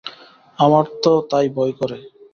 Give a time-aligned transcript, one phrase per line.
[0.59, 1.97] আমার তো তাই ভয় করে।